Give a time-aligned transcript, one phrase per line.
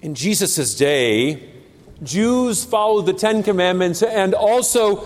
[0.00, 1.50] In Jesus' day,
[2.04, 5.04] Jews followed the Ten Commandments and also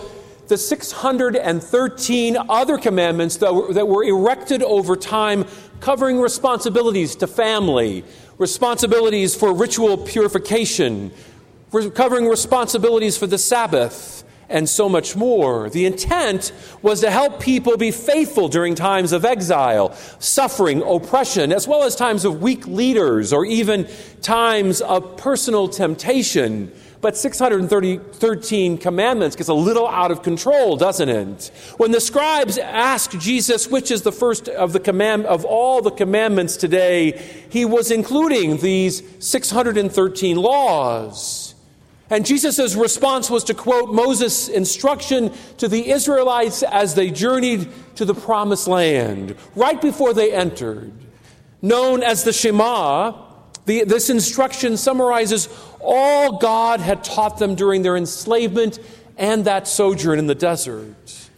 [0.49, 5.45] the 613 other commandments that were, that were erected over time,
[5.79, 8.03] covering responsibilities to family,
[8.37, 11.11] responsibilities for ritual purification,
[11.95, 15.69] covering responsibilities for the Sabbath, and so much more.
[15.69, 16.51] The intent
[16.81, 21.95] was to help people be faithful during times of exile, suffering, oppression, as well as
[21.95, 23.87] times of weak leaders or even
[24.21, 26.71] times of personal temptation.
[27.03, 31.51] But 613 commandments gets a little out of control, doesn't it?
[31.75, 35.91] When the scribes asked Jesus which is the first of the command of all the
[35.91, 41.52] commandments today, he was including these 613 laws.
[42.13, 48.05] And Jesus' response was to quote Moses' instruction to the Israelites as they journeyed to
[48.05, 50.93] the promised land, right before they entered.
[51.63, 53.13] Known as the Shema,
[53.65, 55.49] the, this instruction summarizes
[55.79, 58.77] all God had taught them during their enslavement
[59.17, 61.29] and that sojourn in the desert.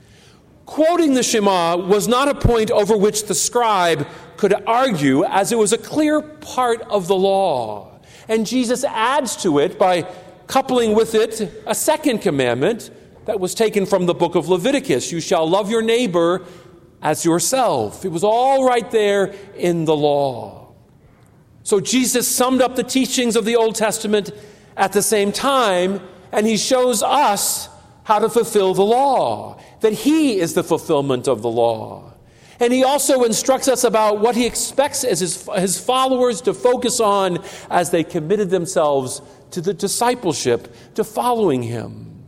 [0.66, 5.58] Quoting the Shema was not a point over which the scribe could argue, as it
[5.58, 7.92] was a clear part of the law.
[8.28, 10.08] And Jesus adds to it by
[10.48, 12.92] coupling with it a second commandment
[13.26, 16.46] that was taken from the book of Leviticus you shall love your neighbor
[17.02, 18.04] as yourself.
[18.04, 20.74] It was all right there in the law.
[21.64, 24.32] So Jesus summed up the teachings of the Old Testament
[24.76, 27.70] at the same time, and he shows us
[28.04, 32.15] how to fulfill the law, that he is the fulfillment of the law.
[32.60, 37.00] And he also instructs us about what he expects as his, his followers to focus
[37.00, 37.40] on
[37.70, 42.24] as they committed themselves to the discipleship, to following him.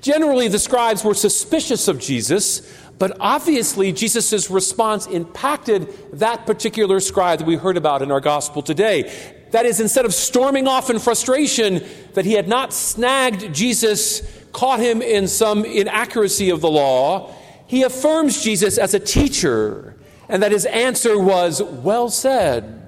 [0.00, 7.40] Generally, the scribes were suspicious of Jesus, but obviously, Jesus' response impacted that particular scribe
[7.40, 9.12] that we heard about in our gospel today.
[9.50, 11.84] That is, instead of storming off in frustration
[12.14, 17.34] that he had not snagged Jesus, caught him in some inaccuracy of the law,
[17.66, 19.96] he affirms Jesus as a teacher,
[20.28, 22.82] and that his answer was, Well said.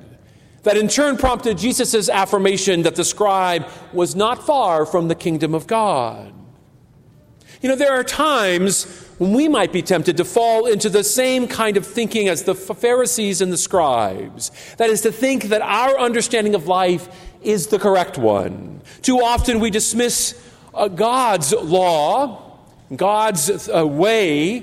[0.62, 5.54] That in turn prompted Jesus' affirmation that the scribe was not far from the kingdom
[5.54, 6.32] of God.
[7.60, 8.84] You know, there are times
[9.18, 12.54] when we might be tempted to fall into the same kind of thinking as the
[12.54, 14.52] Pharisees and the scribes.
[14.76, 17.08] That is, to think that our understanding of life
[17.42, 18.82] is the correct one.
[19.02, 20.40] Too often we dismiss
[20.74, 22.47] uh, God's law
[22.94, 24.60] God's uh, way,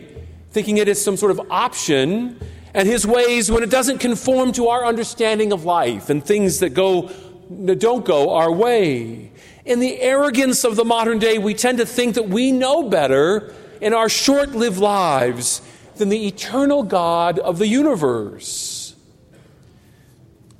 [0.51, 2.39] thinking it is some sort of option,
[2.73, 6.71] and his ways when it doesn't conform to our understanding of life and things that
[6.71, 7.11] go
[7.49, 9.31] that don't go our way.
[9.65, 13.53] In the arrogance of the modern day, we tend to think that we know better
[13.81, 15.61] in our short-lived lives
[15.97, 18.95] than the eternal God of the universe.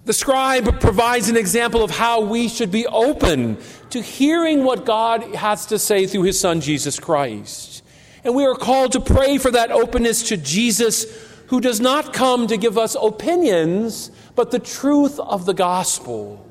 [0.06, 3.58] The scribe provides an example of how we should be open
[3.92, 7.84] to hearing what God has to say through his son Jesus Christ.
[8.24, 11.06] And we are called to pray for that openness to Jesus,
[11.48, 16.42] who does not come to give us opinions, but the truth of the gospel.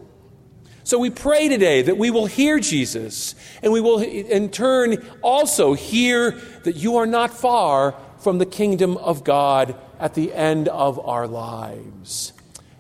[0.85, 5.73] So we pray today that we will hear Jesus, and we will in turn also
[5.73, 10.99] hear that you are not far from the kingdom of God at the end of
[11.01, 12.33] our lives.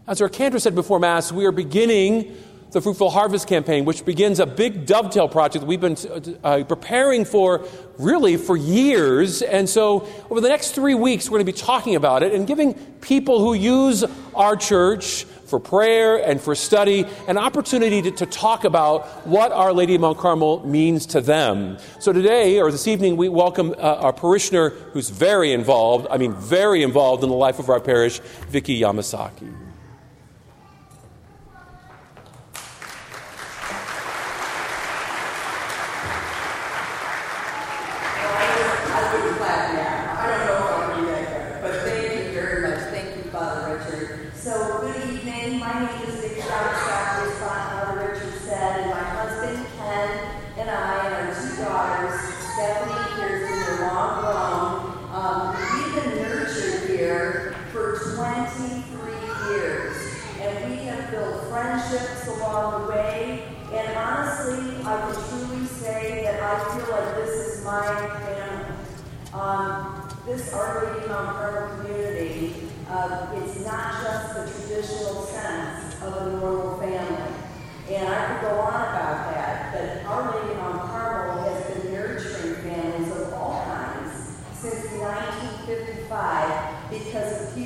[0.06, 2.37] As our cantor said before Mass, we are beginning
[2.74, 5.96] the Fruitful Harvest campaign, which begins a big dovetail project we've been
[6.42, 7.64] uh, preparing for
[7.98, 9.42] really for years.
[9.42, 12.48] And so, over the next three weeks, we're going to be talking about it and
[12.48, 18.26] giving people who use our church for prayer and for study an opportunity to, to
[18.26, 21.78] talk about what Our Lady of Mount Carmel means to them.
[22.00, 26.34] So, today or this evening, we welcome uh, our parishioner who's very involved, I mean,
[26.34, 28.18] very involved in the life of our parish,
[28.48, 29.73] Vicky Yamasaki.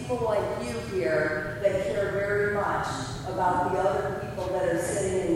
[0.09, 2.87] People like you here that care very much
[3.29, 5.29] about the other people that are sitting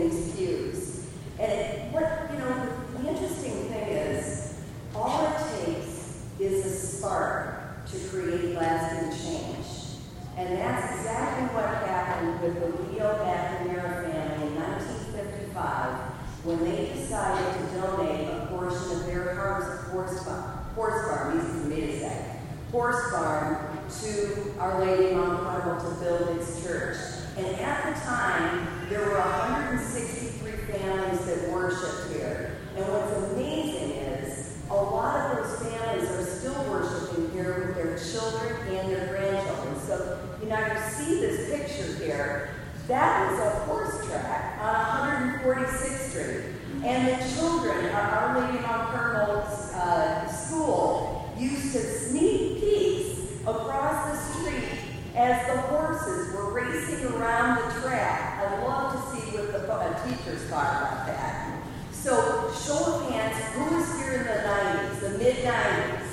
[12.43, 15.99] with the Leo McNamara family in 1955
[16.43, 20.43] when they decided to donate a portion of their horse farm,
[20.75, 22.35] horse farm, easy for me to say,
[22.69, 26.97] horse farm to Our Lady Mount Carmel to build its church.
[27.37, 32.57] And at the time, there were 163 families that worshiped here.
[32.75, 37.97] And what's amazing is a lot of those families are still worshiping here with their
[37.97, 39.79] children and their grandchildren.
[39.79, 42.49] So, you know, you see this picture here.
[42.87, 46.43] That was a horse track on 146th Street.
[46.83, 54.11] And the children at Our Lady Mount Carmel's uh, school used to sneak peeks across
[54.11, 54.79] the street
[55.15, 58.39] as the horses were racing around the track.
[58.39, 61.61] I'd love to see what the uh, teachers thought about that.
[61.91, 66.03] So, show of hands, who was here in the 90s, the mid 90s?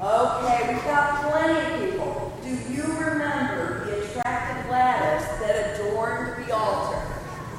[0.00, 2.38] Okay, we've got plenty of people.
[2.42, 7.02] Do you remember the attractive lattice that adorned the altar?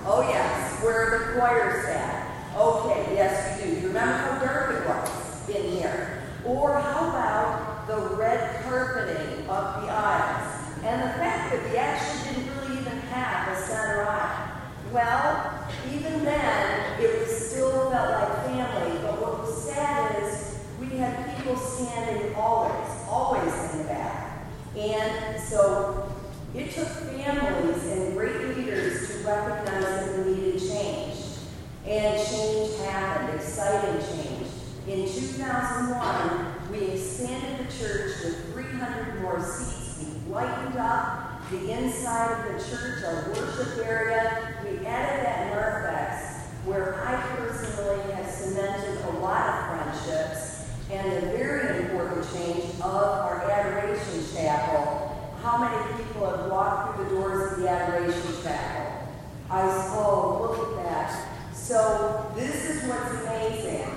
[0.06, 2.56] Oh, yes, where the choir sat.
[2.56, 3.82] Okay, yes, you do.
[3.82, 6.24] You remember how dark it was in here?
[6.46, 10.84] Or how about the red carpeting of the aisles?
[10.84, 14.54] And the fact that we actually didn't really even have a center aisle.
[14.92, 19.00] Well, even then, it was still felt like family.
[19.02, 21.56] But what was sad is we had people
[22.36, 24.48] always, always in the back.
[24.78, 26.12] And so
[26.56, 31.18] it took families and great leaders to recognize that we needed change.
[31.86, 34.48] And change happened, exciting change.
[34.88, 40.06] In 2001, we expanded the church with 300 more seats.
[40.26, 44.56] We lightened up the inside of the church, our worship area.
[44.64, 50.53] We added that narthex, where I personally have cemented a lot of friendships,
[50.92, 55.36] and the very important change of our adoration chapel.
[55.42, 59.08] How many people have walked through the doors of the adoration chapel?
[59.50, 59.62] I
[59.96, 61.54] oh, look at that.
[61.54, 63.88] So this is what's amazing.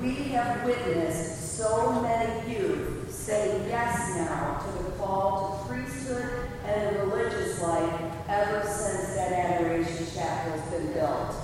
[0.00, 6.96] We have witnessed so many youth say yes now to the call to priesthood and
[6.96, 11.34] the religious life ever since that adoration chapel has been built.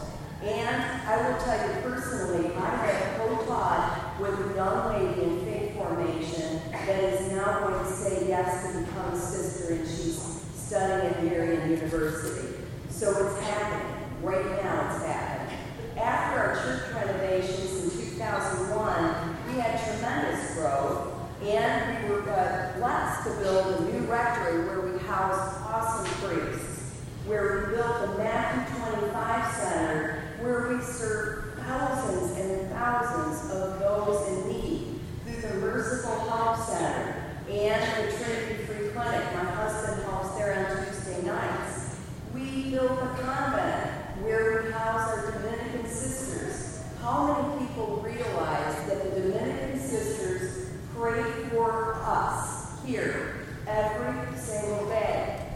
[0.42, 3.85] And I will tell you personally, I have co-taught
[4.20, 8.80] with a young lady in faith formation that is now going to say yes to
[8.80, 10.18] become a sister, and she's
[10.54, 12.56] studying at Marian University.
[12.88, 13.92] So it's happening.
[14.22, 15.58] Right now it's happening.
[15.98, 23.28] After our church renovations in 2001, we had tremendous growth, and we were uh, blessed
[23.28, 26.94] to build a new rectory where we housed awesome priests,
[27.26, 34.28] where we built the Matthew 25 Center, where we served thousands and thousands of those
[34.28, 39.24] in need through the Merciful Help Center and the Trinity Free Clinic.
[39.34, 41.96] My husband helps there on Tuesday nights.
[42.32, 46.84] We built a convent where we house our Dominican sisters.
[47.02, 55.50] How many people realize that the Dominican sisters pray for us here every single day?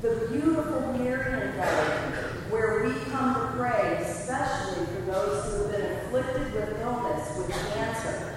[0.00, 5.92] The beautiful Marian garden where we come to pray, especially for those who have been
[5.98, 8.36] afflicted with illness, with cancer.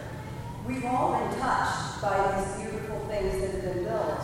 [0.68, 4.22] We've all been touched by these beautiful things that have been built.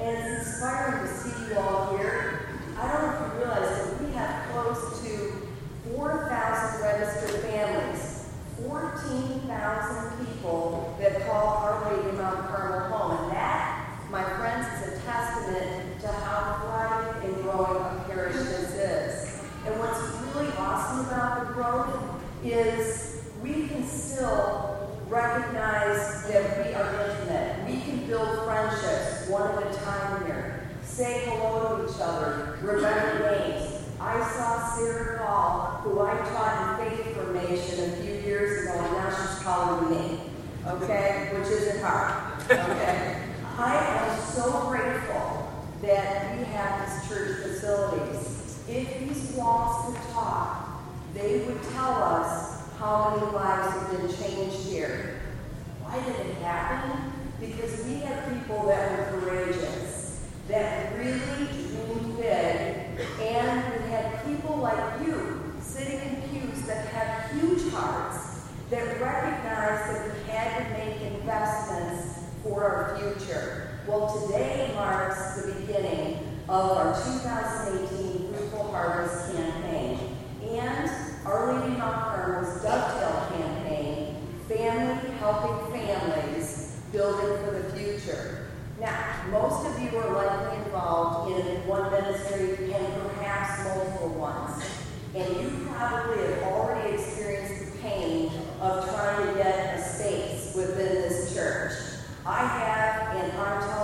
[0.00, 2.48] And it's inspiring to see you all here.
[2.76, 5.48] I don't know if you realize that we have close to
[5.94, 8.30] 4,000 registered families,
[9.48, 13.24] 14,000 people that call Our Lady Mount Carmel home.
[13.24, 18.74] And that, my friends, is a testament to how thriving and growing a parish this
[18.74, 19.42] is.
[19.66, 20.00] And what's
[20.34, 27.66] really awesome about the growth is we can still recognize that we are intimate.
[27.66, 30.68] We can build friendships one at a time here.
[30.82, 33.78] Say hello to each other, remember names.
[34.00, 38.92] I saw Sarah Hall, who I taught in faith formation a few years ago, and
[38.92, 40.20] now she's calling me.
[40.68, 41.30] Okay?
[41.32, 42.42] Which isn't hard.
[42.44, 43.22] Okay?
[43.56, 48.62] I am so grateful that we have these church facilities.
[48.68, 50.82] If these walls could talk,
[51.14, 55.20] they would tell us how many lives have been changed here.
[55.80, 57.12] Why did it happen?
[57.40, 64.56] Because we had people that were courageous, that really dreamed big, and we had people
[64.56, 68.28] like you sitting in pews that had huge hearts
[68.70, 73.77] that recognized that we had to make investments for our future.
[73.88, 80.90] Well, today marks the beginning of our 2018 Fruitful Harvest campaign and
[81.24, 84.16] Our Lady Mount Carmel's Dovetail campaign,
[84.46, 88.48] Family Helping Families, Building for the Future.
[88.78, 94.64] Now, most of you are likely involved in one ministry And perhaps multiple ones,
[95.14, 100.92] and you probably have already experienced the pain of trying to get a space within
[100.92, 101.72] this church.
[102.28, 103.77] I have, and I'm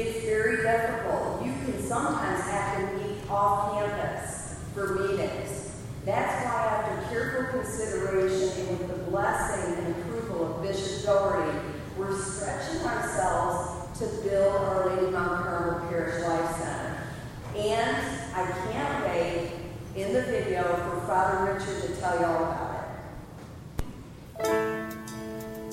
[0.00, 1.44] it's very difficult.
[1.44, 5.76] You can sometimes have to meet off campus for meetings.
[6.06, 11.58] That's why, after careful consideration and with the blessing and approval of Bishop Doherty,
[11.98, 17.02] we're stretching ourselves to build Our Lady Mount Carmel Parish Life Center.
[17.56, 17.96] And
[18.34, 19.52] I can't wait
[19.96, 22.69] in the video for Father Richard to tell you all about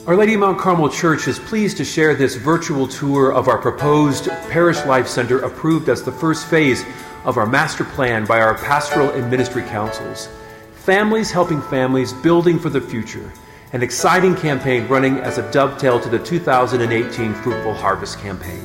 [0.08, 3.58] Our Lady of Mount Carmel Church is pleased to share this virtual tour of our
[3.58, 6.86] proposed Parish Life Center approved as the first phase
[7.26, 10.30] of our master plan by our pastoral and ministry councils.
[10.76, 13.34] Families Helping Families Building for the Future,
[13.74, 18.64] an exciting campaign running as a dovetail to the 2018 Fruitful Harvest campaign.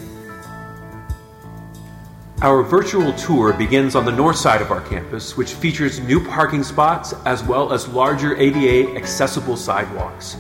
[2.41, 6.63] Our virtual tour begins on the north side of our campus, which features new parking
[6.63, 10.37] spots as well as larger ADA accessible sidewalks.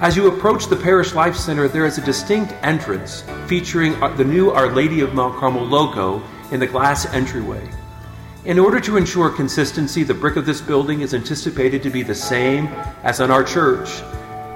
[0.00, 4.24] As you approach the Parish Life Center, there is a distinct entrance featuring uh, the
[4.24, 6.20] new Our Lady of Mount Carmel logo
[6.50, 7.70] in the glass entryway.
[8.44, 12.14] In order to ensure consistency, the brick of this building is anticipated to be the
[12.14, 12.66] same
[13.04, 13.88] as on our church,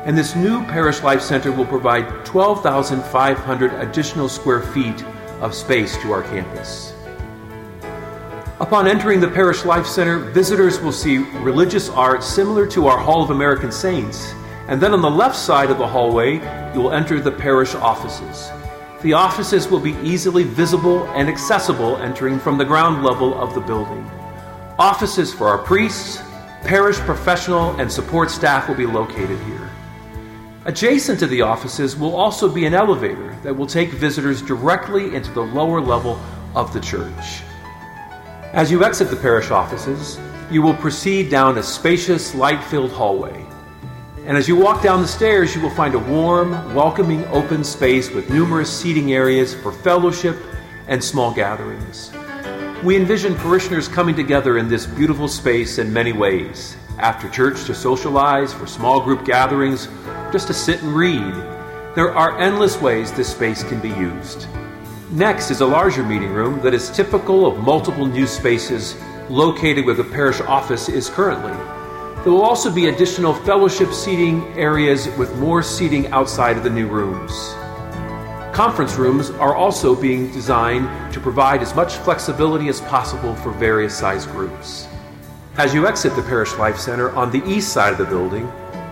[0.04, 5.04] and this new Parish Life Center will provide 12,500 additional square feet
[5.40, 6.92] of space to our campus.
[8.58, 13.22] Upon entering the Parish Life Center, visitors will see religious art similar to our Hall
[13.22, 14.34] of American Saints.
[14.68, 16.34] And then on the left side of the hallway,
[16.74, 18.50] you will enter the parish offices.
[19.00, 23.62] The offices will be easily visible and accessible entering from the ground level of the
[23.62, 24.04] building.
[24.78, 26.22] Offices for our priests,
[26.64, 29.70] parish professional, and support staff will be located here.
[30.66, 35.32] Adjacent to the offices will also be an elevator that will take visitors directly into
[35.32, 36.20] the lower level
[36.54, 37.40] of the church.
[38.52, 40.20] As you exit the parish offices,
[40.50, 43.47] you will proceed down a spacious, light filled hallway.
[44.28, 48.10] And as you walk down the stairs, you will find a warm, welcoming, open space
[48.10, 50.36] with numerous seating areas for fellowship
[50.86, 52.12] and small gatherings.
[52.84, 57.74] We envision parishioners coming together in this beautiful space in many ways after church to
[57.74, 59.88] socialize, for small group gatherings,
[60.30, 61.32] just to sit and read.
[61.94, 64.46] There are endless ways this space can be used.
[65.10, 68.94] Next is a larger meeting room that is typical of multiple new spaces
[69.30, 71.77] located where the parish office is currently.
[72.28, 76.86] There will also be additional fellowship seating areas with more seating outside of the new
[76.86, 77.54] rooms.
[78.54, 83.96] Conference rooms are also being designed to provide as much flexibility as possible for various
[83.96, 84.86] size groups.
[85.56, 88.44] As you exit the Parish Life Center on the east side of the building,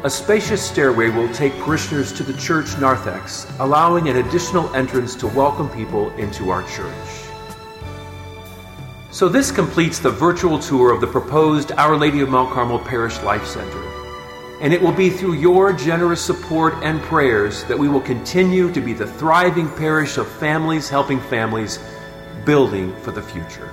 [0.02, 5.26] a spacious stairway will take parishioners to the church narthex, allowing an additional entrance to
[5.26, 7.25] welcome people into our church.
[9.16, 13.18] So, this completes the virtual tour of the proposed Our Lady of Mount Carmel Parish
[13.23, 13.82] Life Center.
[14.61, 18.80] And it will be through your generous support and prayers that we will continue to
[18.82, 21.78] be the thriving parish of families helping families,
[22.44, 23.73] building for the future.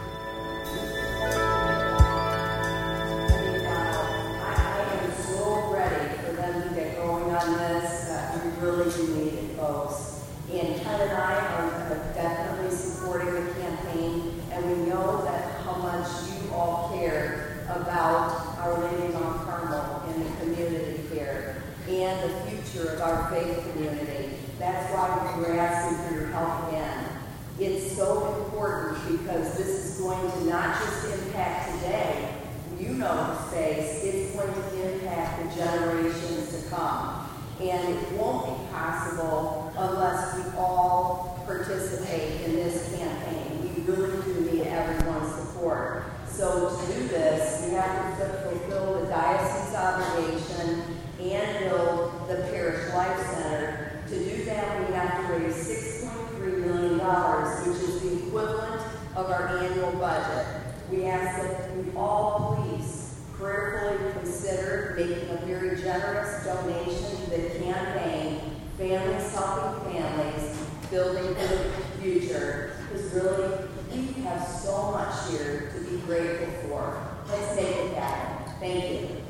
[29.34, 32.36] Because this is going to not just impact today,
[32.80, 37.30] you know the space, it's going to impact the generations to come.
[37.62, 43.74] And it won't be possible unless we all participate in this campaign.
[43.76, 46.06] We really do need everyone's support.
[46.28, 50.84] So to do this, we have to fulfill the diocese obligation
[51.22, 54.02] and build the parish life center.
[54.10, 58.84] To do that, we have to raise $6.3 million, which is the equivalent
[59.16, 60.46] of our annual budget.
[60.94, 67.60] We ask that you all please prayerfully consider making a very generous donation to the
[67.64, 68.40] campaign,
[68.78, 70.56] Families Helping Families,
[70.92, 73.58] Building the Future, because really,
[73.92, 77.08] we have so much here to be grateful for.
[77.28, 78.54] Let's make it happen.
[78.60, 79.23] Thank you.